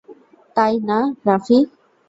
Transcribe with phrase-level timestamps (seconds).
[0.55, 0.97] তাই না,
[1.27, 1.57] রাফি?